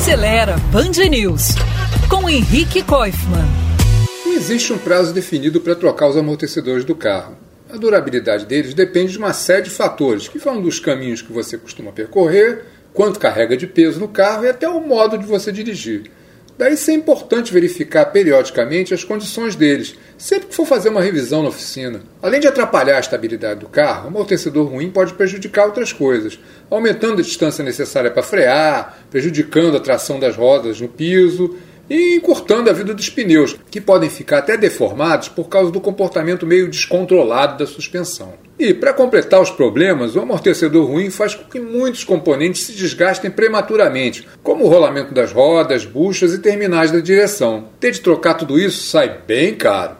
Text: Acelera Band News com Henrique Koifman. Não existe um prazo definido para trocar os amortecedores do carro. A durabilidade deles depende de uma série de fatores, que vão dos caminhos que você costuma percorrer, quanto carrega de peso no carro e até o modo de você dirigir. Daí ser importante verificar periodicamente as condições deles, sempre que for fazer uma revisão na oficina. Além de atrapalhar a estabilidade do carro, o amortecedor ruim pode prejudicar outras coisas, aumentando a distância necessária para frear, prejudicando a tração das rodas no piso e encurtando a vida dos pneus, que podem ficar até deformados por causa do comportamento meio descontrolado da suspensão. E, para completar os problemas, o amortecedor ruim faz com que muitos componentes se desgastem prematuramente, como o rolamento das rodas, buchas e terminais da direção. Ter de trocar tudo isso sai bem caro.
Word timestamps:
Acelera 0.00 0.56
Band 0.72 1.10
News 1.10 1.48
com 2.08 2.26
Henrique 2.26 2.82
Koifman. 2.82 3.44
Não 4.24 4.32
existe 4.32 4.72
um 4.72 4.78
prazo 4.78 5.12
definido 5.12 5.60
para 5.60 5.74
trocar 5.74 6.08
os 6.08 6.16
amortecedores 6.16 6.86
do 6.86 6.94
carro. 6.94 7.36
A 7.70 7.76
durabilidade 7.76 8.46
deles 8.46 8.72
depende 8.72 9.12
de 9.12 9.18
uma 9.18 9.34
série 9.34 9.64
de 9.64 9.70
fatores, 9.70 10.26
que 10.26 10.38
vão 10.38 10.62
dos 10.62 10.80
caminhos 10.80 11.20
que 11.20 11.30
você 11.30 11.58
costuma 11.58 11.92
percorrer, 11.92 12.64
quanto 12.94 13.20
carrega 13.20 13.58
de 13.58 13.66
peso 13.66 14.00
no 14.00 14.08
carro 14.08 14.46
e 14.46 14.48
até 14.48 14.66
o 14.66 14.80
modo 14.80 15.18
de 15.18 15.26
você 15.26 15.52
dirigir. 15.52 16.10
Daí 16.60 16.76
ser 16.76 16.92
importante 16.92 17.54
verificar 17.54 18.04
periodicamente 18.12 18.92
as 18.92 19.02
condições 19.02 19.56
deles, 19.56 19.94
sempre 20.18 20.48
que 20.48 20.54
for 20.54 20.66
fazer 20.66 20.90
uma 20.90 21.00
revisão 21.00 21.42
na 21.42 21.48
oficina. 21.48 22.02
Além 22.20 22.38
de 22.38 22.46
atrapalhar 22.46 22.98
a 22.98 23.00
estabilidade 23.00 23.60
do 23.60 23.66
carro, 23.66 24.04
o 24.04 24.08
amortecedor 24.08 24.68
ruim 24.68 24.90
pode 24.90 25.14
prejudicar 25.14 25.64
outras 25.64 25.90
coisas, 25.90 26.38
aumentando 26.68 27.22
a 27.22 27.24
distância 27.24 27.64
necessária 27.64 28.10
para 28.10 28.22
frear, 28.22 29.06
prejudicando 29.10 29.78
a 29.78 29.80
tração 29.80 30.20
das 30.20 30.36
rodas 30.36 30.78
no 30.78 30.88
piso 30.88 31.56
e 31.90 32.14
encurtando 32.14 32.70
a 32.70 32.72
vida 32.72 32.94
dos 32.94 33.10
pneus, 33.10 33.56
que 33.68 33.80
podem 33.80 34.08
ficar 34.08 34.38
até 34.38 34.56
deformados 34.56 35.28
por 35.28 35.48
causa 35.48 35.72
do 35.72 35.80
comportamento 35.80 36.46
meio 36.46 36.70
descontrolado 36.70 37.58
da 37.58 37.66
suspensão. 37.66 38.32
E, 38.56 38.72
para 38.72 38.92
completar 38.92 39.40
os 39.40 39.50
problemas, 39.50 40.14
o 40.14 40.20
amortecedor 40.20 40.86
ruim 40.86 41.10
faz 41.10 41.34
com 41.34 41.44
que 41.44 41.58
muitos 41.58 42.04
componentes 42.04 42.62
se 42.62 42.72
desgastem 42.72 43.30
prematuramente, 43.30 44.28
como 44.42 44.64
o 44.64 44.68
rolamento 44.68 45.12
das 45.12 45.32
rodas, 45.32 45.84
buchas 45.84 46.32
e 46.34 46.38
terminais 46.38 46.92
da 46.92 47.00
direção. 47.00 47.64
Ter 47.80 47.90
de 47.90 48.00
trocar 48.00 48.34
tudo 48.34 48.58
isso 48.58 48.86
sai 48.86 49.22
bem 49.26 49.54
caro. 49.54 49.96